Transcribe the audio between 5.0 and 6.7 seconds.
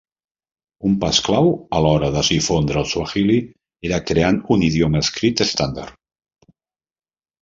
escrit estàndard.